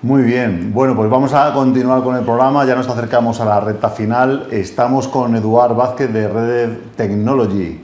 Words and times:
Muy 0.00 0.22
bien, 0.22 0.72
bueno, 0.72 0.94
pues 0.94 1.10
vamos 1.10 1.34
a 1.34 1.52
continuar 1.52 2.04
con 2.04 2.14
el 2.14 2.22
programa, 2.22 2.64
ya 2.64 2.76
nos 2.76 2.88
acercamos 2.88 3.40
a 3.40 3.44
la 3.44 3.58
recta 3.58 3.88
final. 3.88 4.46
Estamos 4.52 5.08
con 5.08 5.34
Eduard 5.34 5.74
Vázquez 5.74 6.12
de 6.12 6.28
Red 6.28 6.70
Technology. 6.94 7.80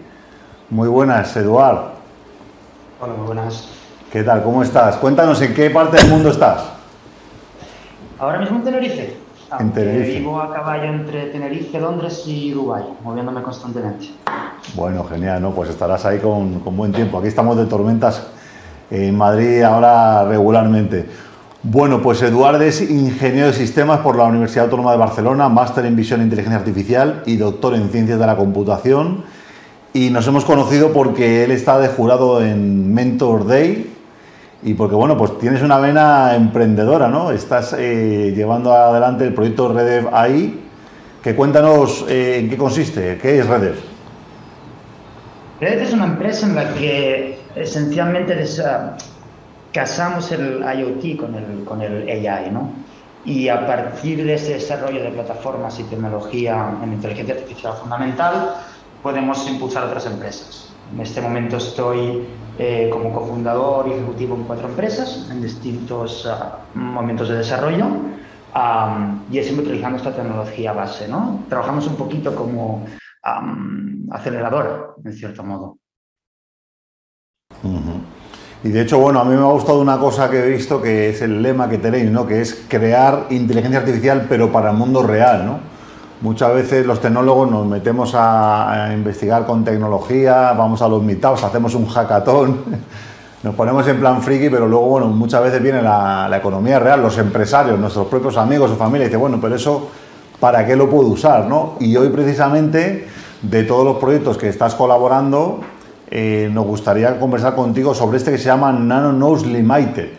Muy 0.71 0.87
buenas, 0.87 1.37
Eduard. 1.37 1.77
Hola, 3.01 3.15
muy 3.19 3.27
buenas. 3.27 3.69
¿Qué 4.13 4.23
tal? 4.23 4.45
¿Cómo 4.45 4.63
estás? 4.63 4.95
Cuéntanos 4.99 5.43
en 5.43 5.55
qué 5.55 5.71
parte 5.71 5.97
del 5.97 6.09
mundo 6.09 6.29
estás. 6.29 6.63
Ahora 8.21 8.39
mismo 8.39 8.59
en 8.59 8.63
Tenerife. 8.63 9.17
En 9.59 9.73
Tenerife. 9.73 10.19
Vivo 10.21 10.41
a 10.41 10.55
caballo 10.55 10.85
entre 10.85 11.27
Tenerife, 11.27 11.81
Londres 11.81 12.23
y 12.27 12.53
Dubái, 12.53 12.85
moviéndome 13.03 13.43
constantemente. 13.43 14.11
Bueno, 14.77 15.03
genial, 15.03 15.43
¿no? 15.43 15.51
Pues 15.51 15.69
estarás 15.69 16.05
ahí 16.05 16.21
con, 16.21 16.61
con 16.61 16.77
buen 16.77 16.93
tiempo. 16.93 17.19
Aquí 17.19 17.27
estamos 17.27 17.57
de 17.57 17.67
tormentas 17.67 18.25
en 18.89 19.17
Madrid 19.17 19.63
ahora 19.63 20.25
regularmente. 20.25 21.24
Bueno, 21.67 22.03
pues 22.03 22.21
Eduardo 22.21 22.63
es 22.63 22.83
ingeniero 22.83 23.47
de 23.47 23.55
sistemas 23.55 24.01
por 24.01 24.17
la 24.17 24.25
Universidad 24.25 24.67
Autónoma 24.67 24.93
de 24.93 24.99
Barcelona, 24.99 25.49
máster 25.49 25.87
en 25.87 25.97
visión 25.97 26.21
e 26.21 26.25
inteligencia 26.25 26.59
artificial 26.59 27.23
y 27.25 27.37
doctor 27.37 27.75
en 27.75 27.89
ciencias 27.89 28.19
de 28.19 28.27
la 28.27 28.37
computación. 28.37 29.25
Y 29.95 30.11
nos 30.11 30.29
hemos 30.29 30.45
conocido 30.45 30.93
porque 30.93 31.43
él 31.43 31.51
está 31.51 31.79
de 31.79 31.89
jurado 31.89 32.45
en 32.45 32.93
Mentor 32.93 33.47
Day 33.47 33.91
y 34.63 34.75
porque, 34.75 34.95
bueno, 34.95 35.17
pues 35.17 35.39
tienes 35.39 35.63
una 35.63 35.79
vena 35.79 36.35
emprendedora, 36.35 37.09
¿no? 37.09 37.31
Estás 37.31 37.75
eh, 37.79 38.35
llevando 38.37 38.75
adelante 38.75 39.25
el 39.25 39.33
proyecto 39.33 39.73
Redev 39.73 40.15
AI. 40.15 40.61
Que 41.23 41.35
cuéntanos 41.35 42.05
eh, 42.11 42.41
en 42.41 42.51
qué 42.51 42.59
consiste, 42.59 43.17
qué 43.17 43.39
es 43.39 43.47
Redev. 43.47 43.77
Redev 45.63 45.81
es 45.81 45.95
una 45.95 46.05
empresa 46.05 46.47
en 46.47 46.57
la 46.57 46.75
que 46.75 47.39
esencialmente 47.57 48.37
casamos 49.75 50.31
el 50.31 50.63
IoT 50.63 51.19
con 51.67 51.83
el, 51.83 52.09
AI, 52.09 52.51
¿no? 52.53 52.71
Y 53.25 53.49
a 53.49 53.67
partir 53.67 54.25
de 54.25 54.35
ese 54.35 54.55
desarrollo 54.55 55.03
de 55.03 55.11
plataformas 55.11 55.81
y 55.81 55.85
tecnología 55.85 56.79
en 56.83 56.93
inteligencia 56.93 57.35
artificial 57.35 57.75
fundamental, 57.75 58.55
podemos 59.03 59.49
impulsar 59.49 59.85
otras 59.85 60.07
empresas. 60.07 60.73
En 60.93 61.01
este 61.01 61.21
momento 61.21 61.57
estoy 61.57 62.25
eh, 62.59 62.89
como 62.93 63.13
cofundador 63.13 63.89
y 63.89 63.93
ejecutivo 63.95 64.37
en 64.37 64.45
cuatro 64.45 64.69
empresas 64.69 65.29
en 65.31 65.43
distintos 65.43 66.25
ah, 66.27 66.59
momentos 66.75 67.29
de 67.29 67.39
desarrollo 67.39 67.87
y 69.31 69.43
siempre 69.43 69.65
utilizando 69.65 69.97
esta 69.97 70.15
tecnología 70.15 70.73
base. 70.73 71.09
¿no? 71.09 71.41
Trabajamos 71.49 71.89
un 71.89 71.97
poquito 71.97 72.37
como 72.37 72.87
acelerador, 74.13 74.97
en 75.05 75.13
cierto 75.13 75.43
modo. 75.43 75.79
Y 78.65 78.71
de 78.71 78.81
hecho, 78.81 78.99
bueno, 78.99 79.21
a 79.21 79.25
mí 79.25 79.37
me 79.37 79.43
ha 79.43 79.53
gustado 79.53 79.79
una 79.79 79.99
cosa 79.99 80.31
que 80.31 80.43
he 80.43 80.49
visto 80.49 80.81
que 80.81 81.11
es 81.11 81.21
el 81.21 81.43
lema 81.43 81.69
que 81.69 81.77
tenéis, 81.77 82.11
¿no? 82.11 82.27
Que 82.27 82.41
es 82.41 82.65
crear 82.67 83.27
inteligencia 83.29 83.81
artificial 83.81 84.25
pero 84.27 84.51
para 84.51 84.71
el 84.71 84.77
mundo 84.77 85.03
real, 85.03 85.45
¿no? 85.45 85.59
Muchas 86.23 86.55
veces 86.55 86.87
los 86.87 86.99
tecnólogos 86.99 87.51
nos 87.51 87.67
metemos 87.67 88.15
a, 88.15 88.91
investigar 88.95 89.45
con 89.45 89.65
tecnología, 89.65 90.55
vamos 90.55 90.81
a 90.81 90.89
los 90.89 91.03
meetups, 91.03 91.45
hacemos 91.45 91.75
un 91.75 91.85
hackathon, 91.85 92.61
nos 93.43 93.55
ponemos 93.55 93.87
en 93.87 94.01
plan 94.01 94.23
friki, 94.23 94.49
pero 94.49 94.67
luego, 94.67 94.87
bueno, 94.87 95.09
muchas 95.09 95.43
veces 95.43 95.63
viene 95.63 95.83
la, 95.83 96.35
economía 96.35 96.79
real, 96.79 97.03
los 97.03 97.19
empresarios, 97.19 97.79
nuestros 97.79 98.07
propios 98.07 98.39
amigos 98.39 98.71
o 98.71 98.77
familia, 98.77 99.05
y 99.05 99.09
dice, 99.09 99.19
bueno, 99.19 99.39
pero 99.43 99.57
eso, 99.57 99.91
¿para 100.41 100.65
qué 100.65 100.75
lo 100.75 100.89
puedo 100.89 101.09
usar, 101.09 101.47
no? 101.47 101.75
Y 101.81 101.95
hoy 101.99 102.09
precisamente, 102.09 103.09
de 103.43 103.63
todos 103.65 103.85
los 103.85 103.99
proyectos 103.99 104.39
que 104.39 104.49
estás 104.49 104.75
colaborando, 104.75 105.61
eh, 106.11 106.49
nos 106.53 106.67
gustaría 106.67 107.19
conversar 107.19 107.55
contigo 107.55 107.95
sobre 107.95 108.19
este 108.19 108.31
que 108.31 108.39
se 108.39 108.47
llama 108.47 108.73
Nano 108.73 109.13
Nose 109.13 109.47
Limited. 109.47 110.11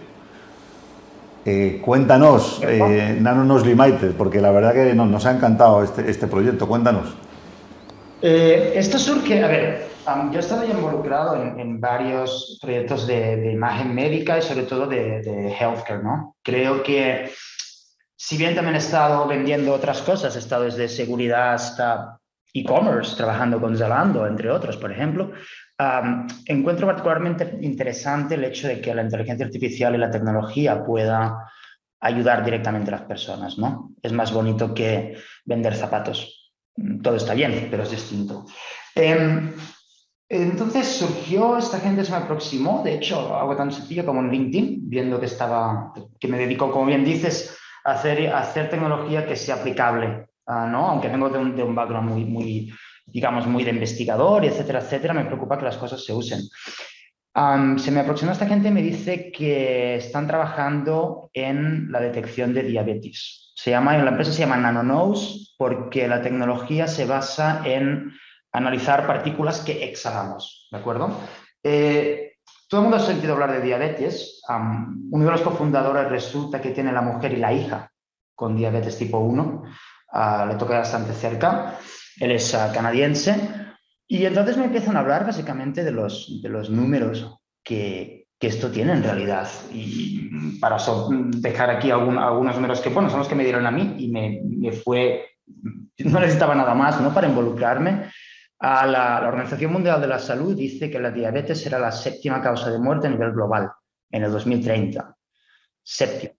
Eh, 1.45 1.79
cuéntanos, 1.83 2.59
eh, 2.63 3.17
Nano 3.21 3.43
Nose 3.43 3.67
Limited, 3.67 4.13
porque 4.17 4.41
la 4.41 4.51
verdad 4.51 4.73
que 4.73 4.95
nos 4.95 5.25
ha 5.25 5.31
encantado 5.31 5.83
este, 5.83 6.09
este 6.09 6.27
proyecto. 6.27 6.67
Cuéntanos. 6.67 7.15
esto 8.21 8.97
surge, 8.97 9.43
a 9.43 9.47
ver, 9.47 9.87
yo 10.31 10.37
he 10.37 10.39
estado 10.39 10.65
involucrado 10.65 11.35
en, 11.35 11.79
varios 11.79 12.57
proyectos 12.61 13.05
de, 13.05 13.51
imagen 13.51 13.93
médica 13.93 14.39
y 14.39 14.41
sobre 14.41 14.63
todo 14.63 14.87
de, 14.87 15.21
de, 15.21 15.53
healthcare, 15.53 16.03
¿no? 16.03 16.35
Creo 16.41 16.81
que, 16.81 17.31
si 18.15 18.37
bien 18.37 18.55
también 18.55 18.75
he 18.75 18.79
estado 18.79 19.27
vendiendo 19.27 19.73
otras 19.73 20.01
cosas, 20.01 20.35
he 20.35 20.39
estado 20.39 20.63
desde 20.63 20.89
seguridad 20.89 21.53
hasta 21.53 22.19
e-commerce, 22.55 23.17
trabajando 23.17 23.59
con 23.59 23.77
Zalando, 23.77 24.25
entre 24.25 24.49
otros, 24.49 24.77
por 24.77 24.91
ejemplo, 24.91 25.31
encuentro 26.45 26.87
particularmente 26.87 27.57
interesante 27.61 28.35
el 28.35 28.45
hecho 28.45 28.67
de 28.67 28.79
que 28.79 28.95
la 28.95 29.01
inteligencia 29.01 29.45
artificial 29.45 29.93
y 29.95 29.97
la 29.97 30.11
tecnología 30.11 30.83
pueda 30.83 31.51
ayudar 31.99 32.45
directamente 32.45 32.91
a 32.91 32.97
las 32.97 33.07
personas, 33.07 33.57
¿no? 33.57 33.91
Es 34.01 34.13
más 34.13 34.31
bonito 34.31 34.73
que 34.73 35.17
vender 35.43 35.75
zapatos. 35.75 36.53
Todo 37.01 37.15
está 37.15 37.33
bien, 37.33 37.67
pero 37.71 37.83
es 37.83 37.91
distinto. 37.91 38.45
Em, 38.93 39.53
entonces 40.29 40.87
surgió, 40.87 41.57
esta 41.57 41.79
gente 41.79 42.03
se 42.03 42.11
me 42.11 42.17
aproximó, 42.17 42.81
de 42.83 42.95
hecho, 42.95 43.37
algo 43.37 43.55
tan 43.55 43.71
sencillo 43.71 44.05
como 44.05 44.21
en 44.21 44.31
LinkedIn, 44.31 44.89
viendo 44.89 45.19
que 45.19 45.27
estaba, 45.27 45.93
que 46.19 46.27
me 46.27 46.37
dedico, 46.37 46.71
como 46.71 46.85
bien 46.85 47.05
dices, 47.05 47.57
a 47.83 47.91
hacer, 47.91 48.33
hacer 48.33 48.69
tecnología 48.69 49.25
que 49.25 49.35
sea 49.35 49.55
aplicable, 49.55 50.27
ah, 50.47 50.67
¿no? 50.67 50.87
Aunque 50.87 51.09
vengo 51.09 51.29
de 51.29 51.39
un, 51.39 51.55
de 51.55 51.63
un 51.63 51.75
background 51.75 52.09
muy, 52.09 52.25
muy, 52.25 52.73
digamos, 53.05 53.47
muy 53.47 53.63
de 53.63 53.71
investigador, 53.71 54.45
etcétera, 54.45 54.79
etcétera, 54.79 55.13
me 55.13 55.25
preocupa 55.25 55.57
que 55.57 55.65
las 55.65 55.77
cosas 55.77 56.03
se 56.03 56.13
usen. 56.13 56.41
se 57.77 57.91
me 57.91 57.99
aproximó 57.99 58.31
esta 58.31 58.47
gente 58.47 58.69
y 58.69 58.71
me 58.71 58.81
dice 58.81 59.31
que 59.31 59.95
están 59.95 60.27
trabajando 60.27 61.29
en 61.33 61.91
la 61.91 61.99
detección 61.99 62.53
de 62.53 62.63
diabetes. 62.63 63.53
Se 63.55 63.71
llama, 63.71 63.97
la 63.97 64.11
empresa 64.11 64.31
se 64.31 64.39
llama 64.39 64.57
NanoNose 64.57 65.53
porque 65.57 66.07
la 66.07 66.21
tecnología 66.21 66.87
se 66.87 67.05
basa 67.05 67.61
en 67.65 68.13
analizar 68.51 69.05
partículas 69.05 69.59
que 69.59 69.83
exhalamos, 69.83 70.67
¿de 70.71 70.77
acuerdo? 70.77 71.17
Eh, 71.61 72.35
todo 72.67 72.81
el 72.81 72.83
mundo 72.83 72.97
ha 72.97 73.05
sentido 73.05 73.33
hablar 73.33 73.51
de 73.51 73.61
diabetes. 73.61 74.41
uno 74.49 75.25
de 75.25 75.31
los 75.31 75.41
cofundadores 75.41 76.09
resulta 76.09 76.61
que 76.61 76.71
tiene 76.71 76.91
la 76.91 77.01
mujer 77.01 77.33
y 77.33 77.37
la 77.37 77.53
hija 77.53 77.91
con 78.33 78.55
diabetes 78.55 78.97
tipo 78.97 79.19
1. 79.19 79.63
Ah, 80.11 80.45
le 80.49 80.55
toca 80.55 80.79
bastante 80.79 81.13
cerca 81.13 81.77
él 82.19 82.31
es 82.31 82.53
ah, 82.53 82.71
canadiense, 82.73 83.35
y 84.07 84.25
entonces 84.25 84.57
me 84.57 84.65
empiezan 84.65 84.97
a 84.97 84.99
hablar 84.99 85.25
básicamente 85.25 85.83
de 85.83 85.91
los, 85.91 86.39
de 86.41 86.49
los 86.49 86.69
números 86.69 87.37
que, 87.63 88.27
que 88.39 88.47
esto 88.47 88.69
tiene 88.69 88.93
en 88.93 89.03
realidad. 89.03 89.47
Y 89.71 90.59
para 90.59 90.77
dejar 91.37 91.69
aquí 91.69 91.91
algunos 91.91 92.55
números 92.55 92.81
que, 92.81 92.89
bueno, 92.89 93.09
son 93.09 93.19
los 93.19 93.27
que 93.27 93.35
me 93.35 93.43
dieron 93.43 93.65
a 93.65 93.71
mí 93.71 93.95
y 93.97 94.09
me, 94.09 94.41
me 94.43 94.71
fue, 94.71 95.25
no 95.99 96.19
necesitaba 96.19 96.53
nada 96.55 96.75
más 96.75 96.99
¿no? 97.01 97.13
para 97.13 97.27
involucrarme. 97.27 98.09
A 98.59 98.85
la, 98.85 99.27
Organización 99.27 99.73
Mundial 99.73 99.99
de 100.01 100.07
la 100.07 100.19
Salud 100.19 100.55
dice 100.55 100.89
que 100.89 100.99
la 100.99 101.11
diabetes 101.11 101.61
será 101.61 101.77
la 101.77 101.91
séptima 101.91 102.41
causa 102.41 102.71
de 102.71 102.79
muerte 102.79 103.07
a 103.07 103.09
nivel 103.09 103.31
global 103.31 103.69
en 104.11 104.23
el 104.23 104.31
2030. 104.31 105.15
Séptimo. 105.83 106.33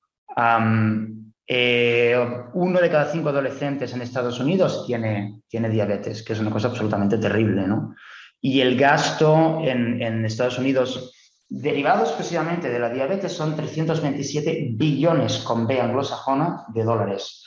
Eh, 1.48 2.16
uno 2.54 2.80
de 2.80 2.90
cada 2.90 3.10
cinco 3.10 3.28
adolescentes 3.28 3.92
en 3.92 4.02
Estados 4.02 4.40
Unidos 4.40 4.84
tiene, 4.86 5.42
tiene 5.48 5.70
diabetes, 5.70 6.22
que 6.22 6.32
es 6.32 6.40
una 6.40 6.50
cosa 6.50 6.68
absolutamente 6.68 7.18
terrible, 7.18 7.66
¿no? 7.66 7.94
Y 8.40 8.60
el 8.60 8.76
gasto 8.76 9.60
en, 9.62 10.02
en 10.02 10.24
Estados 10.24 10.58
Unidos 10.58 11.12
derivado 11.48 12.04
exclusivamente 12.04 12.68
de 12.68 12.78
la 12.78 12.90
diabetes 12.90 13.32
son 13.32 13.54
327 13.54 14.70
billones 14.72 15.38
con 15.38 15.66
B 15.66 15.80
anglosajona 15.80 16.64
de 16.74 16.84
dólares. 16.84 17.44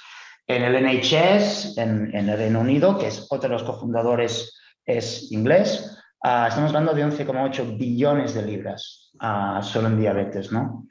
En 0.47 0.63
el 0.63 0.83
NHS, 0.83 1.77
en, 1.77 2.15
en, 2.15 2.29
el 2.29 2.37
Reino 2.37 2.61
Unido, 2.61 2.97
que 2.97 3.07
es 3.07 3.27
otro 3.29 3.49
de 3.49 3.53
los 3.53 3.63
cofundadores, 3.63 4.57
es 4.85 5.31
inglés, 5.31 5.95
uh, 6.23 6.47
estamos 6.47 6.69
hablando 6.69 6.93
de 6.93 7.05
11,8 7.05 7.77
billones 7.77 8.33
de 8.33 8.41
libras 8.41 9.11
uh, 9.21 9.61
solo 9.61 9.89
en 9.89 9.99
diabetes, 9.99 10.51
¿no? 10.51 10.87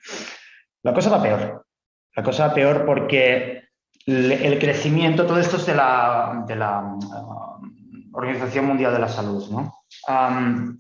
La 0.82 0.94
cosa 0.94 1.10
va 1.10 1.22
peor. 1.22 1.66
La 2.18 2.24
cosa 2.24 2.52
peor 2.52 2.84
porque 2.84 3.62
el 4.04 4.58
crecimiento, 4.58 5.24
todo 5.24 5.38
esto 5.38 5.56
es 5.56 5.66
de 5.66 5.74
la, 5.76 6.42
de 6.48 6.56
la 6.56 6.80
um, 6.80 8.10
Organización 8.12 8.64
Mundial 8.64 8.92
de 8.92 8.98
la 8.98 9.06
Salud. 9.06 9.48
¿no? 9.52 9.72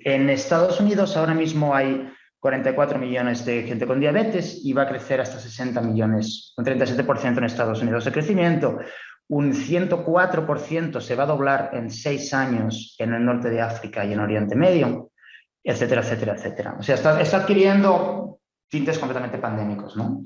en 0.00 0.30
Estados 0.30 0.80
Unidos 0.80 1.16
ahora 1.16 1.34
mismo 1.34 1.76
hay 1.76 2.10
44 2.40 2.98
millones 2.98 3.44
de 3.44 3.62
gente 3.62 3.86
con 3.86 4.00
diabetes 4.00 4.64
y 4.64 4.72
va 4.72 4.82
a 4.82 4.88
crecer 4.88 5.20
hasta 5.20 5.38
60 5.38 5.80
millones, 5.80 6.54
un 6.56 6.64
37% 6.64 7.38
en 7.38 7.44
Estados 7.44 7.82
Unidos 7.82 8.04
de 8.04 8.10
crecimiento. 8.10 8.80
Un 9.28 9.52
104% 9.52 11.00
se 11.00 11.14
va 11.14 11.22
a 11.22 11.26
doblar 11.26 11.70
en 11.72 11.88
seis 11.88 12.34
años 12.34 12.96
en 12.98 13.14
el 13.14 13.24
norte 13.24 13.48
de 13.48 13.60
África 13.60 14.04
y 14.04 14.12
en 14.12 14.18
Oriente 14.18 14.56
Medio, 14.56 15.12
etcétera, 15.62 16.00
etcétera, 16.00 16.34
etcétera. 16.34 16.76
O 16.80 16.82
sea, 16.82 16.96
está, 16.96 17.20
está 17.20 17.36
adquiriendo 17.36 18.40
tintes 18.68 18.98
completamente 18.98 19.38
pandémicos, 19.38 19.96
¿no? 19.96 20.24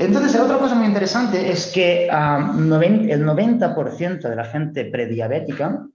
Entonces, 0.00 0.40
otra 0.40 0.56
cosa 0.56 0.74
muy 0.74 0.86
interesante 0.86 1.52
es 1.52 1.66
que 1.66 2.06
el 2.06 2.10
90% 2.10 4.28
de 4.30 4.34
la 4.34 4.46
gente 4.46 4.86
prediabética 4.86 5.86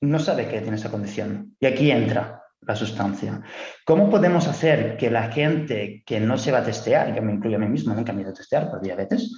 no 0.00 0.18
sabe 0.20 0.46
que 0.46 0.60
tiene 0.60 0.76
esa 0.76 0.92
condición. 0.92 1.56
Y 1.58 1.66
aquí 1.66 1.90
entra 1.90 2.40
la 2.60 2.76
sustancia. 2.76 3.42
¿Cómo 3.84 4.08
podemos 4.08 4.46
hacer 4.46 4.96
que 4.96 5.10
la 5.10 5.32
gente 5.32 6.04
que 6.06 6.20
no 6.20 6.38
se 6.38 6.52
va 6.52 6.58
a 6.58 6.64
testear, 6.64 7.12
que 7.12 7.20
me 7.20 7.32
incluye 7.32 7.56
a 7.56 7.58
mí 7.58 7.66
mismo, 7.66 7.92
nunca 7.92 8.12
me 8.12 8.20
he 8.20 8.22
ido 8.22 8.30
a 8.30 8.36
testear 8.36 8.70
por 8.70 8.80
diabetes, 8.80 9.34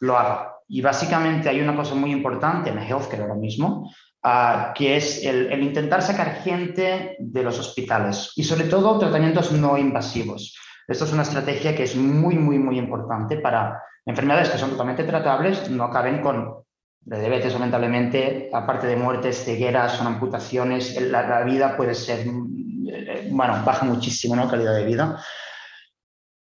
lo 0.00 0.18
haga? 0.18 0.54
Y 0.66 0.80
básicamente 0.80 1.48
hay 1.48 1.60
una 1.60 1.76
cosa 1.76 1.94
muy 1.94 2.10
importante 2.10 2.70
en 2.70 2.78
healthcare 2.78 3.22
ahora 3.22 3.36
mismo, 3.36 3.88
uh, 4.24 4.74
que 4.74 4.96
es 4.96 5.24
el, 5.24 5.62
intentar 5.62 6.02
sacar 6.02 6.42
gente 6.42 7.14
de 7.20 7.42
los 7.44 7.56
hospitales 7.60 8.32
y 8.34 8.42
sobre 8.42 8.64
todo 8.64 8.98
tratamientos 8.98 9.52
no 9.52 9.78
invasivos. 9.78 10.56
Esto 10.88 11.04
es 11.04 11.12
una 11.12 11.22
estrategia 11.22 11.74
que 11.74 11.82
es 11.84 11.96
muy, 11.96 12.36
muy, 12.36 12.58
muy 12.58 12.78
importante 12.78 13.38
para 13.38 13.82
enfermedades 14.04 14.50
que 14.50 14.58
son 14.58 14.70
totalmente 14.70 15.04
tratables, 15.04 15.68
no 15.70 15.84
acaben 15.84 16.22
con 16.22 16.64
diabetes 17.00 17.52
lamentablemente, 17.52 18.50
aparte 18.52 18.86
de 18.86 18.96
muertes, 18.96 19.44
cegueras, 19.44 19.92
son 19.92 20.06
amputaciones, 20.06 21.00
la, 21.00 21.42
vida 21.44 21.76
puede 21.76 21.94
ser, 21.94 22.26
eh, 22.26 23.28
bueno, 23.30 23.62
baja 23.64 23.84
muchísimo, 23.84 24.34
¿no? 24.34 24.48
Calidad 24.48 24.74
de 24.74 24.84
vida. 24.84 25.22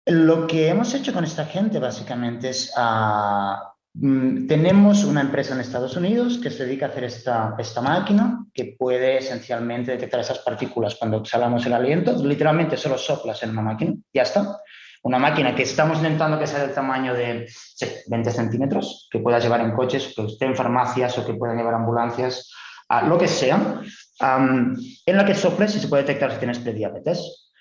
Lo 0.07 0.47
que 0.47 0.69
hemos 0.69 0.93
hecho 0.95 1.13
con 1.13 1.25
esta 1.25 1.47
gente 1.47 1.79
básicamente 1.79 2.51
es 2.51 2.73
uh, 2.77 3.74
tenemos 3.97 5.05
una 5.05 5.21
empresa 5.21 5.55
en 5.55 5.61
Estados 5.61 5.97
Unidos 5.97 6.39
que 6.43 6.51
se 6.51 6.65
dedica 6.67 6.87
a 6.87 6.89
hacer 6.89 7.05
esta, 7.05 7.55
esta 7.59 7.81
máquina 7.81 8.45
que 8.53 8.75
puede 8.77 9.19
esencialmente 9.19 9.93
detectar 9.93 10.19
esas 10.19 10.41
partículas 10.41 10.97
cuando 10.97 11.19
exhalamos 11.19 11.65
el 11.67 11.75
aliento. 11.75 12.17
Literalmente 12.25 12.77
solo 12.77 12.99
soplas 12.99 13.43
en 13.45 13.51
una 13.51 13.63
máquina, 13.63 13.95
ya 14.13 14.23
está. 14.23 14.59
Una 15.05 15.19
máquina 15.19 15.55
que 15.55 15.63
estamos 15.63 15.99
intentando 15.99 16.39
que 16.39 16.47
sea 16.47 16.67
del 16.67 16.75
tamaño 16.75 17.15
de 17.15 17.47
20 18.09 18.31
centímetros, 18.33 19.09
que 19.13 19.21
pueda 19.21 19.39
llevar 19.39 19.61
en 19.61 19.73
coches, 19.73 20.13
que 20.17 20.25
esté 20.25 20.47
en 20.47 20.57
farmacias 20.57 21.17
o 21.19 21.25
que 21.25 21.35
pueda 21.35 21.55
llevar 21.55 21.75
ambulancias, 21.75 22.51
lo 23.07 23.17
que 23.17 23.29
sea, 23.29 23.81
en 24.21 25.17
la 25.17 25.25
que 25.25 25.35
soples 25.35 25.77
y 25.77 25.81
se 25.81 25.89
puede 25.89 26.03
detectar 26.03 26.33
si 26.33 26.39
tienes 26.39 26.59
prediabetes. 26.59 27.53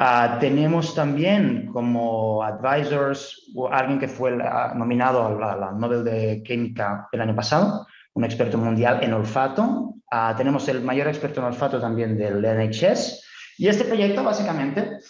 Uh, 0.00 0.38
tenemos 0.38 0.94
también 0.94 1.66
como 1.72 2.40
advisors 2.44 3.50
alguien 3.72 3.98
que 3.98 4.06
fue 4.06 4.30
nominado 4.76 5.26
a 5.26 5.56
la, 5.56 5.72
Nobel 5.72 6.04
de 6.04 6.40
Química 6.44 7.08
el 7.10 7.20
año 7.20 7.34
pasado, 7.34 7.84
un 8.14 8.24
experto 8.24 8.58
mundial 8.58 9.00
en 9.02 9.12
olfato. 9.12 9.94
Uh, 10.12 10.36
tenemos 10.36 10.68
el 10.68 10.82
mayor 10.82 11.08
experto 11.08 11.40
en 11.40 11.46
olfato 11.46 11.80
también 11.80 12.16
del 12.16 12.42
NHS. 12.42 13.24
Y 13.58 13.66
este 13.66 13.84
proyecto 13.84 14.22
básicamente 14.22 15.00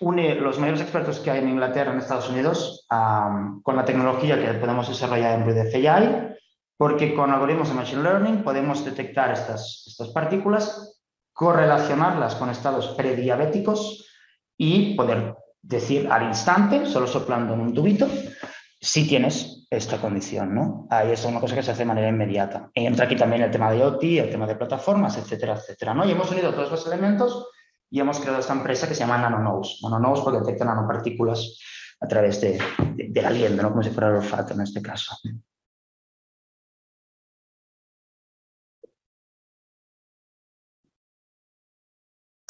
une 0.00 0.36
los 0.36 0.58
mayores 0.58 0.80
expertos 0.80 1.20
que 1.20 1.30
hay 1.30 1.40
en 1.40 1.50
Inglaterra, 1.50 1.92
en 1.92 1.98
Estados 1.98 2.30
Unidos, 2.30 2.86
um, 2.90 3.60
con 3.62 3.76
la 3.76 3.84
tecnología 3.84 4.40
que 4.40 4.58
podemos 4.58 4.88
desarrollar 4.88 5.38
en 5.38 5.44
Breathe 5.44 5.86
AI, 5.86 6.34
porque 6.78 7.14
con 7.14 7.30
algoritmos 7.30 7.68
de 7.68 7.74
Machine 7.74 8.02
Learning 8.02 8.42
podemos 8.42 8.82
detectar 8.86 9.32
estas, 9.32 9.84
estas 9.86 10.08
partículas 10.08 10.97
correlacionarlas 11.38 12.34
con 12.34 12.50
estados 12.50 12.88
prediabéticos 12.96 14.08
y 14.56 14.96
poder 14.96 15.36
decir 15.62 16.08
al 16.10 16.24
instante, 16.24 16.84
solo 16.84 17.06
soplando 17.06 17.54
en 17.54 17.60
un 17.60 17.72
tubito, 17.72 18.08
si 18.80 19.06
tienes 19.06 19.64
esta 19.70 20.00
condición, 20.00 20.52
¿no? 20.52 20.88
Ahí 20.90 21.12
es 21.12 21.24
una 21.24 21.38
cosa 21.38 21.54
que 21.54 21.62
se 21.62 21.70
hace 21.70 21.82
de 21.82 21.86
manera 21.86 22.08
inmediata. 22.08 22.72
Entra 22.74 23.04
aquí 23.04 23.14
también 23.14 23.42
el 23.42 23.52
tema 23.52 23.70
de 23.70 23.84
OT, 23.84 24.02
el 24.02 24.30
tema 24.30 24.48
de 24.48 24.56
plataformas, 24.56 25.16
etcétera, 25.16 25.54
etcétera, 25.54 25.94
¿no? 25.94 26.04
Y 26.04 26.10
hemos 26.10 26.28
unido 26.32 26.52
todos 26.52 26.72
los 26.72 26.84
elementos 26.88 27.46
y 27.88 28.00
hemos 28.00 28.18
creado 28.18 28.40
esta 28.40 28.54
empresa 28.54 28.88
que 28.88 28.94
se 28.94 29.00
llama 29.00 29.18
NanoNose. 29.18 29.76
NanoNose 29.84 30.22
porque 30.24 30.40
detecta 30.40 30.64
nanopartículas 30.64 31.56
a 32.00 32.08
través 32.08 32.40
de, 32.40 32.58
aliento, 33.24 33.62
¿no? 33.62 33.70
Como 33.70 33.84
si 33.84 33.90
fuera 33.90 34.08
el 34.08 34.16
olfato 34.16 34.54
en 34.54 34.62
este 34.62 34.82
caso. 34.82 35.16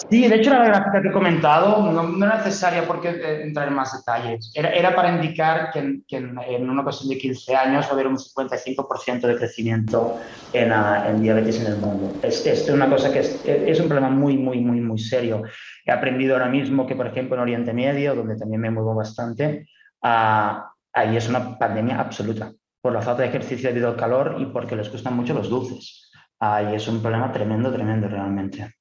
Sí, 0.08 0.28
de 0.28 0.36
hecho 0.36 0.50
la 0.50 0.64
gráfica 0.64 1.02
que 1.02 1.08
he 1.08 1.12
comentado 1.12 1.90
no, 1.90 2.04
no 2.04 2.24
era 2.24 2.36
necesaria 2.36 2.86
porque 2.86 3.08
eh, 3.08 3.42
entrar 3.42 3.66
en 3.66 3.74
más 3.74 3.96
detalles. 3.96 4.52
Era, 4.54 4.70
era 4.70 4.94
para 4.94 5.10
indicar 5.10 5.72
que, 5.72 6.02
que 6.06 6.18
en, 6.18 6.38
en, 6.38 6.70
una 6.70 6.82
ocasión 6.82 7.08
de 7.08 7.18
15 7.18 7.56
años 7.56 7.84
va 7.86 7.90
a 7.90 7.92
haber 7.94 8.06
un 8.06 8.16
55% 8.16 9.20
de 9.22 9.36
crecimiento 9.36 10.16
en, 10.52 10.70
uh, 10.70 11.08
en, 11.08 11.20
diabetes 11.20 11.60
en 11.60 11.72
el 11.72 11.78
mundo. 11.78 12.12
Esto 12.22 12.48
es 12.48 12.68
una 12.70 12.88
cosa 12.88 13.12
que 13.12 13.18
es, 13.18 13.44
es, 13.44 13.80
un 13.80 13.88
problema 13.88 14.08
muy, 14.08 14.38
muy, 14.38 14.60
muy, 14.60 14.80
muy 14.80 15.00
serio. 15.00 15.42
He 15.84 15.90
aprendido 15.90 16.34
ahora 16.34 16.48
mismo 16.48 16.86
que, 16.86 16.94
por 16.94 17.08
ejemplo, 17.08 17.34
en 17.34 17.42
Oriente 17.42 17.72
Medio, 17.72 18.14
donde 18.14 18.36
también 18.36 18.60
me 18.60 18.70
muevo 18.70 18.94
bastante, 18.94 19.66
uh, 20.04 20.62
ahí 20.92 21.16
es 21.16 21.28
una 21.28 21.58
pandemia 21.58 21.98
absoluta 21.98 22.52
por 22.80 22.92
la 22.92 23.02
falta 23.02 23.22
de 23.22 23.30
ejercicio 23.30 23.68
debido 23.68 23.88
al 23.88 23.96
calor 23.96 24.36
y 24.38 24.46
porque 24.46 24.76
les 24.76 24.92
gustan 24.92 25.16
mucho 25.16 25.34
los 25.34 25.50
dulces. 25.50 26.12
Ahí 26.38 26.76
es 26.76 26.86
un 26.86 27.02
problema 27.02 27.32
tremendo, 27.32 27.72
tremendo 27.72 28.06
realmente 28.06 28.77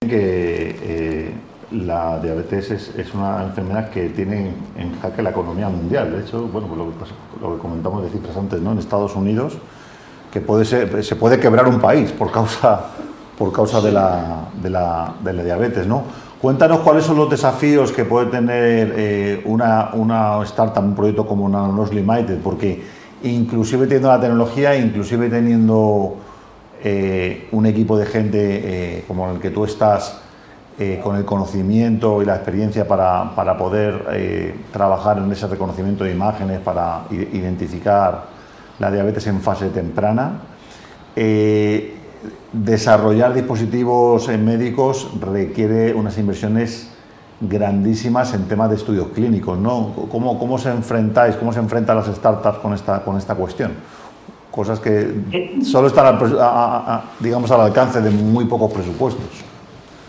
que 0.00 0.76
eh, 0.82 1.30
la 1.72 2.18
diabetes 2.20 2.70
es, 2.70 3.14
una 3.14 3.42
enfermedad 3.44 3.90
que 3.90 4.08
tiene 4.10 4.52
en 4.76 4.98
jaque 5.00 5.22
la 5.22 5.30
economía 5.30 5.68
mundial. 5.68 6.12
De 6.12 6.20
hecho, 6.20 6.46
bueno, 6.48 6.68
pues 6.68 7.10
lo, 7.40 7.56
que, 7.56 7.62
comentamos 7.62 8.02
de 8.02 8.10
cifras 8.10 8.36
antes, 8.36 8.60
¿no? 8.60 8.72
En 8.72 8.78
Estados 8.78 9.16
Unidos, 9.16 9.54
que 10.30 10.40
puede 10.40 10.64
ser, 10.64 11.02
se 11.02 11.16
puede 11.16 11.40
quebrar 11.40 11.66
un 11.66 11.80
país 11.80 12.12
por 12.12 12.30
causa, 12.30 12.86
por 13.38 13.52
causa 13.52 13.80
de, 13.80 13.92
la, 13.92 14.48
de, 14.62 14.70
la, 14.70 15.14
de 15.22 15.32
la 15.32 15.42
diabetes, 15.42 15.86
¿no? 15.86 16.04
Cuéntanos 16.40 16.80
cuáles 16.80 17.04
son 17.04 17.16
los 17.16 17.30
desafíos 17.30 17.90
que 17.90 18.04
puede 18.04 18.26
tener 18.26 18.92
eh, 18.96 19.42
una, 19.46 19.90
una 19.94 20.42
startup, 20.42 20.84
un 20.84 20.94
proyecto 20.94 21.26
como 21.26 21.48
Nanos 21.48 21.92
Limited, 21.92 22.38
porque 22.42 22.84
inclusive 23.22 23.86
teniendo 23.86 24.08
la 24.08 24.20
tecnología, 24.20 24.76
inclusive 24.76 25.30
teniendo 25.30 26.16
eh, 26.88 27.48
un 27.50 27.66
equipo 27.66 27.98
de 27.98 28.06
gente 28.06 28.38
eh, 28.38 29.04
como 29.08 29.28
el 29.32 29.40
que 29.40 29.50
tú 29.50 29.64
estás, 29.64 30.20
eh, 30.78 31.00
con 31.02 31.16
el 31.16 31.24
conocimiento 31.24 32.22
y 32.22 32.24
la 32.24 32.36
experiencia 32.36 32.86
para, 32.86 33.34
para 33.34 33.58
poder 33.58 34.54
trabajar 34.72 35.18
en 35.18 35.32
ese 35.32 35.48
reconocimiento 35.48 36.04
de 36.04 36.12
imágenes, 36.12 36.60
para 36.60 37.06
identificar 37.10 38.26
la 38.78 38.92
diabetes 38.92 39.26
en 39.26 39.40
fase 39.40 39.70
temprana. 39.70 40.42
desarrollar 42.52 43.34
dispositivos 43.34 44.28
médicos 44.38 45.10
requiere 45.20 45.92
unas 45.92 46.16
inversiones 46.18 46.90
grandísimas 47.40 48.32
en 48.32 48.46
temas 48.46 48.70
de 48.70 48.76
estudios 48.76 49.08
clínicos, 49.08 49.58
¿no? 49.58 49.92
¿Cómo, 50.08 50.38
cómo 50.38 50.56
se 50.56 50.70
enfrentáis, 50.70 51.34
cómo 51.34 51.52
se 51.52 51.58
enfrentan 51.58 51.96
las 51.96 52.06
startups 52.06 52.58
con 52.58 52.74
esta, 52.74 53.02
con 53.02 53.16
esta 53.16 53.34
cuestión? 53.34 53.72
Cosas 54.56 54.80
que 54.80 55.12
eh, 55.32 55.58
solo 55.62 55.88
están, 55.88 56.18
digamos, 57.20 57.50
al 57.50 57.60
alcance 57.60 58.00
de 58.00 58.10
muy 58.10 58.46
pocos 58.46 58.72
presupuestos. 58.72 59.44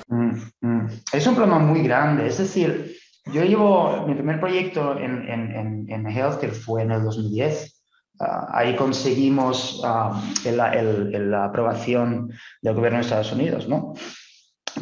Mm, 0.07 0.37
mm. 0.61 0.87
Es 1.11 1.27
un 1.27 1.35
problema 1.35 1.59
muy 1.59 1.83
grande. 1.83 2.27
Es 2.27 2.37
decir, 2.37 2.95
yo 3.33 3.43
llevo, 3.43 4.07
mi 4.07 4.15
primer 4.15 4.39
proyecto 4.39 4.97
en, 4.97 5.27
en, 5.29 5.85
en, 5.89 6.07
Healthcare 6.07 6.53
fue 6.53 6.83
en 6.83 6.91
el 6.91 7.03
2010. 7.03 7.73
Ah, 8.21 8.47
ahí 8.53 8.75
conseguimos 8.77 9.83
uh, 9.83 10.49
la 10.49 11.43
aprobación 11.43 12.31
del 12.61 12.73
gobierno 12.73 12.99
de 12.99 13.03
Estados 13.03 13.33
Unidos, 13.33 13.67
¿no? 13.67 13.93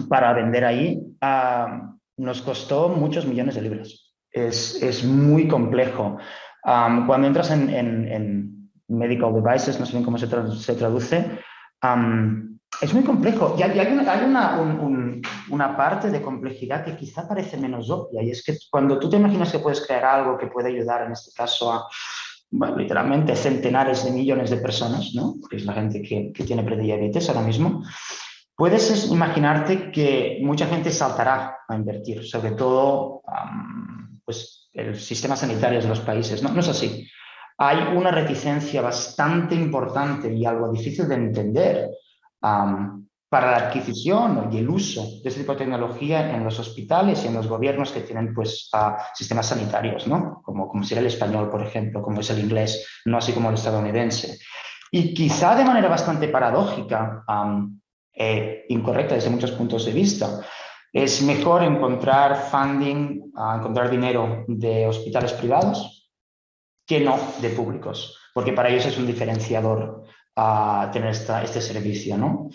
Para 0.08 0.32
vender 0.34 0.64
ahí. 0.64 1.02
Ah, 1.22 1.92
nos 2.18 2.44
costó 2.44 2.90
muchos 2.90 3.26
millones 3.26 3.56
de 3.56 3.64
libras. 3.64 4.14
Es, 4.32 4.82
es 4.84 5.04
muy 5.04 5.48
complejo. 5.48 6.18
cuando 6.62 7.28
entras 7.28 7.50
en, 7.50 8.55
medical 8.88 9.34
devices, 9.34 9.80
no 9.80 9.86
sé 9.86 9.94
bien 9.94 10.04
cómo 10.04 10.18
se, 10.18 10.28
traduce, 10.28 11.40
es 12.82 12.94
muy 12.94 13.04
complejo. 13.04 13.56
Y 13.58 13.64
hay, 13.64 13.88
una, 14.24 14.60
una, 15.50 15.78
parte 15.78 16.10
de 16.12 16.22
complejidad 16.22 16.84
que 16.84 16.96
quizá 16.96 17.28
parece 17.28 17.58
menos 17.58 17.90
obvia, 17.90 18.24
y 18.24 18.32
es 18.32 18.44
que 18.44 18.58
cuando 18.70 19.00
tú 19.00 19.10
te 19.10 19.18
imaginas 19.18 19.52
que 19.52 19.60
puedes 19.60 19.86
crear 19.86 20.06
algo 20.06 20.38
que 20.38 20.48
puede 20.48 20.70
ayudar, 20.70 21.06
en 21.06 21.14
este 21.14 21.32
caso, 21.32 21.72
a 21.72 21.88
literalmente 22.78 23.36
centenares 23.36 24.06
de 24.06 24.12
millones 24.12 24.50
de 24.50 24.58
personas, 24.58 25.12
¿no? 25.14 25.36
que 25.50 25.58
es 25.58 25.66
la 25.66 25.74
gente 25.74 26.02
que, 26.02 26.32
que 26.32 26.44
tiene 26.44 26.64
prediabetes 26.64 27.28
ahora 27.28 27.42
mismo, 27.42 27.84
puedes 28.56 29.12
imaginarte 29.12 29.92
que 29.92 30.40
mucha 30.42 30.68
gente 30.68 30.92
saltará 30.92 31.58
a 31.68 31.76
invertir, 31.76 32.24
sobre 32.24 32.52
todo 32.52 33.22
pues, 34.24 34.70
el 34.74 34.96
sistema 34.96 35.36
sanitario 35.36 35.82
de 35.82 35.88
los 35.88 36.00
países. 36.00 36.42
No, 36.42 36.50
no 36.50 36.60
es 36.60 36.70
así 36.70 37.08
hay 37.58 37.96
una 37.96 38.12
reticencia 38.12 38.82
bastante 38.82 39.56
importante 39.56 40.34
y 40.34 40.46
algo 40.46 40.72
difícil 40.72 41.08
de 41.08 41.16
entender 41.16 41.90
para 42.40 43.52
la 43.52 43.58
adquisición 43.58 44.50
y 44.52 44.58
el 44.58 44.70
uso 44.70 45.02
de 45.24 45.30
este 45.30 45.42
tipo 45.42 45.54
de 45.54 45.60
tecnología 45.60 46.36
en 46.36 46.44
los 46.44 46.60
hospitales 46.60 47.24
y 47.24 47.28
en 47.28 47.34
los 47.34 47.48
gobiernos 47.48 47.92
que 47.92 48.02
tienen 48.02 48.34
pues, 48.34 48.70
sistemas 49.14 49.48
sanitarios, 49.48 50.08
¿no? 50.08 50.42
como, 50.44 50.68
como 50.68 50.84
sería 50.84 51.02
el 51.02 51.08
español, 51.08 51.50
por 51.50 51.62
ejemplo, 51.62 52.02
como 52.02 52.22
es 52.22 52.30
el 52.30 52.40
inglés, 52.40 53.02
no 53.06 53.18
así 53.18 53.32
como 53.34 53.50
el 53.50 53.56
estadounidense. 53.56 54.38
Y 54.92 55.14
quizá 55.14 55.56
de 55.56 55.66
manera 55.66 55.90
bastante 55.90 56.28
paradójica, 56.28 57.24
e 58.14 58.66
incorrecta 58.70 59.16
desde 59.16 59.30
muchos 59.30 59.52
puntos 59.52 59.86
de 59.86 59.92
vista, 59.92 60.40
es 60.94 61.22
mejor 61.24 61.64
encontrar 61.64 62.38
funding, 62.50 63.34
encontrar 63.58 63.90
dinero 63.90 64.46
de 64.48 64.88
hospitales 64.88 65.34
privados 65.34 66.05
que 66.86 67.00
no 67.00 67.18
de 67.42 67.50
públicos, 67.50 68.18
porque 68.34 68.54
para 68.54 68.70
ellos 68.70 68.86
es 68.86 68.98
un 68.98 69.08
diferenciador 69.08 70.04
a 70.36 70.90
tener 70.92 71.10
este 71.12 71.62
servicio. 71.62 72.18
¿no? 72.18 72.50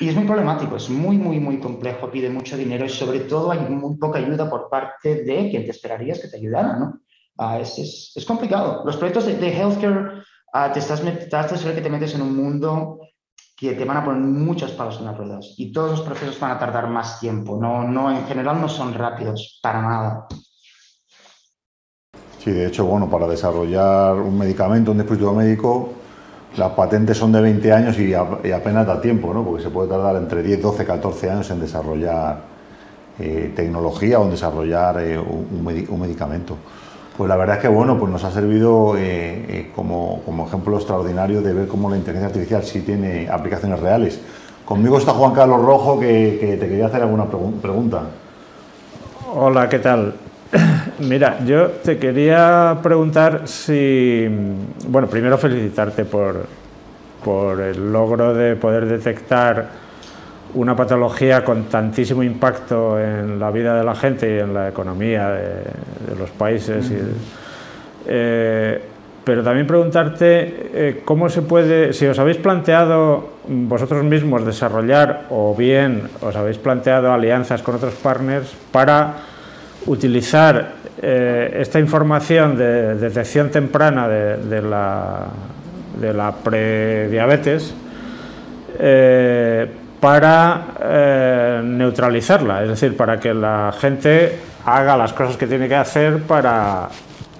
y 0.00 0.08
es 0.08 0.16
muy 0.16 0.24
problemático, 0.24 0.76
es 0.76 0.88
muy, 0.88 1.18
muy, 1.18 1.38
muy 1.38 1.60
complejo, 1.60 2.10
pide 2.10 2.30
mucho 2.30 2.56
dinero 2.56 2.84
y 2.84 2.88
sobre 2.88 3.20
todo 3.20 3.52
hay 3.52 3.60
muy 3.60 3.96
poca 3.98 4.18
ayuda 4.18 4.48
por 4.48 4.68
parte 4.70 5.22
de 5.22 5.50
quien 5.50 5.64
te 5.64 5.70
esperarías 5.70 6.18
que 6.18 6.28
te 6.28 6.38
ayudara, 6.38 6.76
¿no? 6.76 7.00
Ah, 7.38 7.58
es, 7.60 8.12
es, 8.14 8.24
complicado. 8.24 8.82
Los 8.84 8.96
proyectos 8.96 9.26
de, 9.26 9.48
healthcare, 9.48 10.22
uh, 10.54 10.72
te 10.72 10.78
estás, 10.78 11.02
estás 11.04 11.64
que 11.64 11.80
te 11.80 11.90
metes 11.90 12.14
en 12.14 12.22
un 12.22 12.36
mundo 12.36 13.00
que 13.56 13.74
te 13.74 13.84
van 13.84 13.98
a 13.98 14.04
poner 14.04 14.20
muchos 14.20 14.72
palos 14.72 14.98
en 14.98 15.06
las 15.06 15.16
ruedas 15.16 15.54
y 15.56 15.72
todos 15.72 15.92
los 15.92 16.00
procesos 16.00 16.40
van 16.40 16.50
a 16.52 16.58
tardar 16.58 16.88
más 16.88 17.20
tiempo. 17.20 17.58
No, 17.60 17.84
no, 17.84 18.10
en 18.10 18.26
general 18.26 18.60
no 18.60 18.68
son 18.68 18.94
rápidos, 18.94 19.60
para 19.62 19.82
nada. 19.82 20.26
Sí, 22.42 22.50
de 22.50 22.66
hecho, 22.66 22.84
bueno, 22.86 23.08
para 23.08 23.28
desarrollar 23.28 24.16
un 24.16 24.36
medicamento, 24.36 24.90
un 24.90 24.98
dispositivo 24.98 25.32
médico, 25.32 25.90
las 26.56 26.72
patentes 26.72 27.16
son 27.16 27.30
de 27.30 27.40
20 27.40 27.72
años 27.72 27.96
y, 28.00 28.14
apenas 28.14 28.84
da 28.84 29.00
tiempo, 29.00 29.32
¿no? 29.32 29.44
porque 29.44 29.62
se 29.62 29.70
puede 29.70 29.88
tardar 29.88 30.16
entre 30.16 30.42
10, 30.42 30.60
12, 30.60 30.84
14 30.84 31.30
años 31.30 31.50
en 31.52 31.60
desarrollar 31.60 32.40
eh, 33.20 33.52
tecnología 33.54 34.18
o 34.18 34.24
en 34.24 34.30
desarrollar 34.32 35.00
eh, 35.00 35.18
un, 35.20 36.00
medicamento. 36.00 36.56
Pues 37.16 37.28
la 37.28 37.36
verdad 37.36 37.56
es 37.56 37.62
que 37.62 37.68
bueno, 37.68 37.96
pues 37.96 38.10
nos 38.10 38.24
ha 38.24 38.32
servido 38.32 38.96
eh, 38.98 39.70
como, 39.76 40.20
ejemplo 40.44 40.76
extraordinario 40.78 41.42
de 41.42 41.52
ver 41.52 41.68
cómo 41.68 41.88
la 41.88 41.96
inteligencia 41.96 42.26
artificial 42.26 42.64
sí 42.64 42.80
tiene 42.80 43.28
aplicaciones 43.30 43.78
reales. 43.78 44.20
Conmigo 44.64 44.98
está 44.98 45.12
Juan 45.12 45.32
Carlos 45.32 45.62
Rojo, 45.62 46.00
que 46.00 46.56
te 46.58 46.68
quería 46.68 46.86
hacer 46.86 47.02
alguna 47.02 47.26
pregunta. 47.26 48.02
Hola, 49.32 49.68
¿qué 49.68 49.78
tal? 49.78 50.14
Mira, 51.02 51.38
yo 51.44 51.66
te 51.82 51.98
quería 51.98 52.78
preguntar 52.80 53.42
si, 53.46 54.28
bueno, 54.86 55.08
primero 55.08 55.36
felicitarte 55.36 56.04
por, 56.04 56.46
por 57.24 57.60
el 57.60 57.92
logro 57.92 58.32
de 58.32 58.54
poder 58.54 58.86
detectar 58.86 59.66
una 60.54 60.76
patología 60.76 61.44
con 61.44 61.64
tantísimo 61.64 62.22
impacto 62.22 63.00
en 63.00 63.40
la 63.40 63.50
vida 63.50 63.76
de 63.76 63.84
la 63.84 63.94
gente 63.94 64.36
y 64.36 64.38
en 64.38 64.54
la 64.54 64.68
economía 64.68 65.30
de, 65.30 66.16
los 66.18 66.30
países. 66.30 66.90
Eh, 68.06 68.82
pero 69.24 69.42
también 69.42 69.66
preguntarte 69.66 70.70
eh, 70.74 71.02
cómo 71.04 71.28
se 71.28 71.42
puede, 71.42 71.92
si 71.92 72.06
os 72.06 72.18
habéis 72.18 72.36
planteado 72.36 73.30
vosotros 73.48 74.04
mismos 74.04 74.44
desarrollar 74.44 75.26
o 75.30 75.54
bien 75.54 76.08
os 76.20 76.36
habéis 76.36 76.58
planteado 76.58 77.12
alianzas 77.12 77.62
con 77.62 77.76
otros 77.76 77.94
partners 77.94 78.52
para 78.70 79.14
utilizar 79.86 80.81
eh, 81.04 81.56
esta 81.58 81.80
información 81.80 82.56
de 82.56 82.94
detección 82.94 83.50
temprana 83.50 84.06
de, 84.06 84.62
la, 84.62 85.26
de 86.00 86.14
la 86.14 86.30
prediabetes 86.30 87.74
eh, 88.78 89.66
para 89.98 90.66
eh, 90.80 91.60
neutralizarla, 91.64 92.62
es 92.62 92.68
decir, 92.68 92.96
para 92.96 93.18
que 93.18 93.34
la 93.34 93.74
gente 93.76 94.38
haga 94.64 94.96
las 94.96 95.12
cosas 95.12 95.36
que 95.36 95.48
tiene 95.48 95.66
que 95.66 95.74
hacer 95.74 96.22
para, 96.22 96.88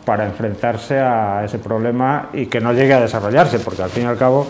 para 0.04 0.26
enfrentarse 0.26 0.99
a 0.99 1.45
ese 1.45 1.61
problema 1.61 2.31
y 2.33 2.47
que 2.47 2.61
no 2.61 2.73
llegue 2.73 2.95
a 2.95 3.00
desarrollarse, 3.00 3.61
porque 3.61 3.83
al 3.83 3.90
fin 3.90 4.02
y 4.02 4.07
al 4.07 4.19
cabo 4.19 4.49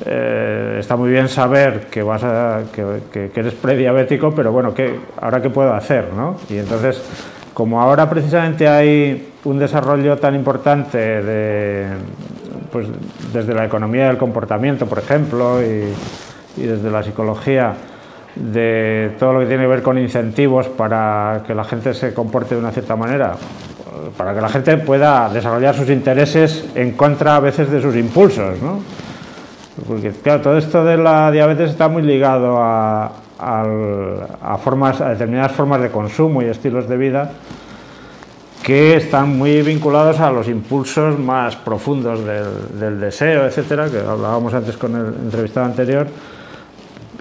está 0.00 0.96
muy 0.96 1.10
bien 1.10 1.28
saber 1.28 1.88
que 1.90 2.02
vas 2.02 2.22
a, 2.24 2.62
que, 2.72 3.30
eres 3.34 3.52
prediabético, 3.52 4.34
pero 4.34 4.50
bueno, 4.50 4.72
¿qué, 4.72 4.98
ahora 5.20 5.42
qué 5.42 5.50
puedo 5.50 5.74
hacer, 5.74 6.14
¿no? 6.14 6.36
Y 6.48 6.56
entonces 6.56 7.02
como 7.58 7.82
ahora 7.82 8.08
precisamente 8.08 8.68
hay 8.68 9.32
un 9.42 9.58
desarrollo 9.58 10.16
tan 10.16 10.36
importante 10.36 10.96
de, 10.96 11.88
pues, 12.70 12.86
desde 13.32 13.52
la 13.52 13.64
economía 13.64 14.06
del 14.06 14.16
comportamiento, 14.16 14.86
por 14.86 15.00
ejemplo, 15.00 15.60
y, 15.60 15.92
desde 16.56 16.88
la 16.88 17.02
psicología, 17.02 17.74
de 18.36 19.10
todo 19.18 19.32
lo 19.32 19.40
que 19.40 19.46
tiene 19.46 19.64
que 19.64 19.70
ver 19.70 19.82
con 19.82 19.98
incentivos 19.98 20.68
para 20.68 21.42
que 21.44 21.52
la 21.52 21.64
gente 21.64 21.94
se 21.94 22.14
comporte 22.14 22.54
de 22.54 22.60
una 22.60 22.70
cierta 22.70 22.94
manera, 22.94 23.32
para 24.16 24.34
que 24.36 24.40
la 24.40 24.50
gente 24.50 24.76
pueda 24.76 25.28
desarrollar 25.28 25.74
sus 25.74 25.90
intereses 25.90 26.64
en 26.76 26.92
contra 26.92 27.34
a 27.34 27.40
veces 27.40 27.68
de 27.72 27.82
sus 27.82 27.96
impulsos, 27.96 28.62
¿no? 28.62 28.78
Porque 29.84 30.12
claro, 30.12 30.42
todo 30.42 30.58
esto 30.58 30.84
de 30.84 30.96
la 30.96 31.32
diabetes 31.32 31.70
está 31.70 31.88
muy 31.88 32.02
ligado 32.02 32.56
a, 32.62 33.10
a, 33.38 34.58
formas, 34.62 35.00
a 35.00 35.10
determinadas 35.10 35.52
formas 35.52 35.80
de 35.80 35.90
consumo 35.90 36.42
y 36.42 36.46
estilos 36.46 36.88
de 36.88 36.96
vida 36.96 37.32
que 38.62 38.96
están 38.96 39.38
muy 39.38 39.62
vinculados 39.62 40.20
a 40.20 40.30
los 40.30 40.48
impulsos 40.48 41.18
más 41.18 41.56
profundos 41.56 42.20
del, 42.24 43.00
deseo, 43.00 43.46
etcétera, 43.46 43.88
que 43.88 43.98
hablábamos 43.98 44.52
antes 44.52 44.76
con 44.76 44.94
el 44.94 45.06
entrevistado 45.06 45.66
anterior. 45.66 46.06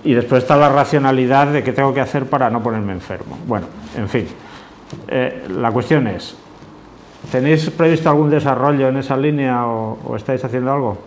Y 0.04 0.14
después 0.14 0.44
está 0.44 0.58
la 0.58 0.70
racionalidad 0.70 1.48
de 1.48 1.64
qué 1.64 1.72
tengo 1.72 1.94
que 1.94 2.02
hacer 2.02 2.26
para 2.26 2.50
no 2.50 2.62
ponerme 2.62 2.92
enfermo. 2.94 3.38
Bueno, 3.48 3.68
en 3.96 4.10
fin. 4.10 4.28
Eh, 5.08 5.46
la 5.50 5.72
cuestión 5.72 6.08
es, 6.08 6.36
¿tenéis 7.32 7.70
previsto 7.70 8.10
algún 8.10 8.30
desarrollo 8.30 8.90
en 8.90 8.98
esa 8.98 9.16
línea 9.16 9.68
o 9.68 10.16
estáis 10.16 10.44
haciendo 10.44 10.74
algo? 10.74 10.98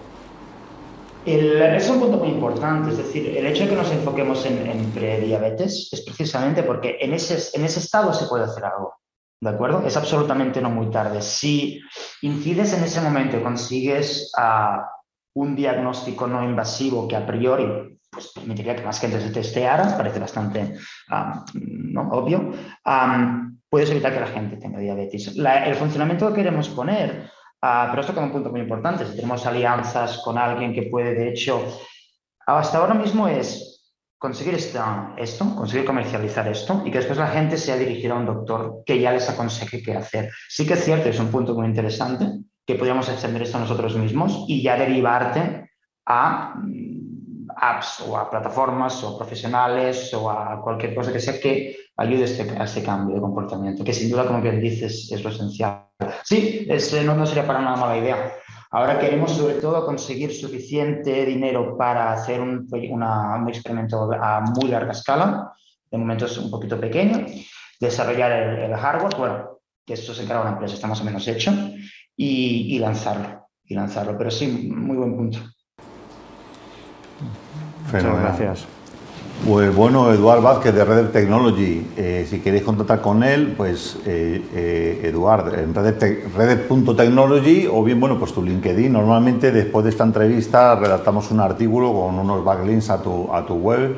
Es 1.27 1.91
un 1.91 2.01
punto 2.01 2.17
muy 2.17 2.29
importante, 2.29 2.91
es 2.91 2.99
decir, 2.99 3.37
el 3.37 3.47
hecho 3.47 3.65
de 3.65 3.71
que 3.71 3.77
nos 3.77 3.91
enfoquemos 3.91 4.45
en, 4.47 4.91
prediabetes 4.93 5.89
es 5.93 6.01
precisamente 6.03 6.63
porque 6.63 6.99
en 7.01 7.13
ese, 7.13 7.57
en 7.57 7.65
ese 7.65 7.81
estado 7.81 8.13
se 8.13 8.27
puede 8.27 8.45
hacer 8.45 8.65
algo, 8.65 8.95
¿de 9.41 9.51
acuerdo? 9.51 9.83
Es 9.87 9.97
absolutamente 9.97 10.61
no 10.61 10.71
muy 10.71 10.91
tarde. 10.91 11.21
Si 11.21 11.81
incides 12.23 12.73
en 12.73 12.85
ese 12.85 13.01
momento 13.01 13.37
y 13.37 13.43
consigues 13.43 14.33
uh, 14.39 14.81
un 15.35 15.55
diagnóstico 15.55 16.27
no 16.27 16.43
invasivo 16.43 17.07
que 17.07 17.17
a 17.17 17.27
priori 17.27 17.99
pues, 18.11 18.33
permitiría 18.35 18.77
que 18.77 18.85
más 18.85 19.01
gente 19.01 19.21
se 19.21 19.31
testeara, 19.31 19.97
parece 19.97 20.19
bastante 20.19 20.75
¿no? 21.55 22.09
obvio, 22.11 22.51
puedes 23.69 23.91
evitar 23.91 24.13
que 24.13 24.21
la 24.21 24.27
gente 24.27 24.57
tenga 24.57 24.79
diabetes. 24.79 25.37
el 25.37 25.75
funcionamiento 25.75 26.29
que 26.29 26.35
queremos 26.35 26.69
poner 26.71 27.31
Ah, 27.63 27.89
pero 27.91 28.01
esto 28.01 28.15
queda 28.15 28.25
un 28.25 28.33
punto 28.33 28.51
muy 28.51 28.61
importante. 28.61 29.05
Si 29.05 29.17
tenemos 29.17 29.45
alianzas 29.47 30.19
con 30.19 30.39
alguien 30.39 30.73
que 30.73 30.85
puede, 30.85 31.15
de 31.15 31.29
hecho, 31.29 31.63
hasta 32.47 32.79
ahora 32.79 32.95
mismo 32.95 33.29
es 33.29 33.71
conseguir 34.19 34.55
esto, 34.55 34.83
conseguir 35.57 35.87
comercializar 35.87 36.47
esto 36.49 36.83
y 36.85 36.91
que 36.91 36.99
después 36.99 37.19
la 37.19 37.29
gente 37.29 37.57
sea 37.57 37.77
dirigida 37.77 38.15
a 38.15 38.19
un 38.19 38.27
doctor 38.27 38.83
que 38.85 39.01
ya 39.01 39.13
les 39.13 39.29
aconseje 39.29 39.83
qué 39.83 39.95
hacer. 39.95 40.31
Sí 40.49 40.67
que 40.67 40.75
es 40.75 40.85
cierto, 40.85 41.09
es 41.09 41.19
un 41.19 41.31
punto 41.31 41.55
muy 41.55 41.67
interesante, 41.67 42.27
que 42.67 42.75
podríamos 42.75 43.09
extender 43.09 43.43
esto 43.43 43.59
nosotros 43.59 43.97
mismos 43.97 44.45
y 44.47 44.63
ya 44.63 44.77
derivarte 44.77 45.71
a 46.07 46.55
mm, 46.55 47.49
apps 47.57 48.01
o 48.01 48.17
a 48.17 48.31
plataformas 48.31 49.03
o 49.05 49.17
profesionales 49.17 50.13
o 50.13 50.31
a 50.31 50.61
cualquier 50.63 50.95
cosa 50.95 51.13
que 51.13 51.21
sea 51.21 51.41
que 51.41 51.77
ayude 52.01 52.25
este, 52.25 52.49
a 52.59 52.65
este 52.65 52.83
cambio 52.83 53.15
de 53.15 53.21
comportamiento, 53.21 53.85
que 53.85 53.93
sin 53.93 54.11
duda, 54.11 54.27
como 54.27 54.41
bien 54.41 54.59
dices, 54.59 55.13
es 55.13 55.23
lo 55.23 55.29
esencial. 55.29 55.85
Sí, 56.25 56.67
no, 57.05 57.15
no 57.15 57.27
sería 57.27 57.47
para 57.47 57.61
nada 57.61 57.77
mala 57.77 57.99
idea. 57.99 58.33
Ahora 58.71 58.99
queremos 58.99 59.33
sobre 59.33 59.55
todo 59.55 59.85
conseguir 59.85 60.33
suficiente 60.33 61.27
dinero 61.27 61.77
para 61.77 62.13
hacer 62.13 62.41
un, 62.41 62.67
un 62.71 63.49
experimento 63.49 64.11
a 64.13 64.41
muy 64.41 64.71
larga 64.71 64.93
escala, 64.93 65.53
de 65.91 65.99
momento 65.99 66.25
es 66.25 66.39
un 66.39 66.51
poquito 66.51 66.81
pequeño, 66.81 67.27
desarrollar 67.79 68.33
el, 68.33 68.75
hardware, 68.75 69.17
bueno, 69.19 69.59
que 69.85 69.93
esto 69.93 70.15
se 70.15 70.23
encarga 70.23 70.43
una 70.43 70.53
empresa, 70.53 70.77
está 70.77 70.87
más 70.87 71.03
o 71.03 71.05
menos 71.05 71.29
hecho, 71.29 71.53
y, 72.17 72.77
y 72.77 72.79
lanzarlo, 72.79 73.49
y 73.65 73.75
lanzarlo. 73.75 74.17
Pero 74.17 74.31
sí, 74.31 74.47
muy 74.75 74.97
buen 74.97 75.17
punto. 75.17 75.39
Muchas 77.93 78.21
gracias. 78.21 78.80
Pues 79.47 79.75
bueno, 79.75 80.13
Eduard 80.13 80.43
Vázquez 80.43 80.75
de 80.75 80.85
Red 80.85 81.09
Technology, 81.09 81.87
eh, 81.97 82.27
si 82.29 82.41
queréis 82.41 82.63
contactar 82.63 83.01
con 83.01 83.23
él, 83.23 83.55
pues 83.57 83.97
eh, 84.05 84.43
eh, 84.55 85.01
Eduard 85.05 85.59
en 85.59 85.75
redet.technology 85.75 87.67
o 87.67 87.83
bien, 87.83 87.99
bueno, 87.99 88.19
pues 88.19 88.35
tu 88.35 88.43
LinkedIn. 88.43 88.93
Normalmente 88.93 89.51
después 89.51 89.85
de 89.85 89.91
esta 89.91 90.05
entrevista 90.05 90.75
redactamos 90.75 91.31
un 91.31 91.41
artículo 91.41 91.91
con 91.95 92.19
unos 92.19 92.45
backlinks 92.45 92.91
a 92.91 93.01
tu, 93.01 93.33
a 93.33 93.47
tu 93.47 93.55
web, 93.55 93.97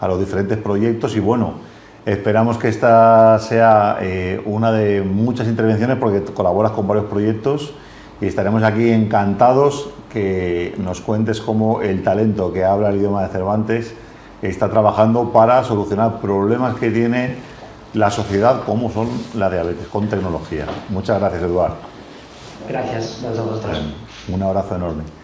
a 0.00 0.08
los 0.08 0.18
diferentes 0.18 0.58
proyectos 0.58 1.14
y 1.14 1.20
bueno, 1.20 1.52
esperamos 2.04 2.58
que 2.58 2.66
esta 2.66 3.38
sea 3.38 4.00
una 4.44 4.72
de 4.72 5.02
muchas 5.02 5.46
intervenciones 5.46 5.98
porque 5.98 6.20
colaboras 6.32 6.72
con 6.72 6.88
varios 6.88 7.06
proyectos 7.06 7.74
y 8.20 8.26
estaremos 8.26 8.64
aquí 8.64 8.90
encantados 8.90 9.90
que 10.12 10.74
nos 10.78 11.00
cuentes 11.00 11.40
cómo 11.40 11.80
el 11.80 12.02
talento 12.02 12.52
que 12.52 12.64
habla 12.64 12.88
el 12.90 12.96
idioma 12.96 13.22
de 13.22 13.28
Cervantes 13.28 13.94
está 14.42 14.70
trabajando 14.70 15.32
para 15.32 15.62
solucionar 15.64 16.20
problemas 16.20 16.76
que 16.76 16.90
tiene 16.90 17.36
la 17.94 18.10
sociedad 18.10 18.62
como 18.64 18.90
son 18.90 19.08
la 19.34 19.50
diabetes 19.50 19.88
con 19.88 20.08
tecnología. 20.08 20.66
Muchas 20.88 21.18
gracias, 21.18 21.42
Eduardo. 21.42 21.76
Gracias, 22.68 23.24
a 23.24 23.42
vosotros. 23.42 23.80
Un 24.28 24.42
abrazo 24.42 24.76
enorme. 24.76 25.19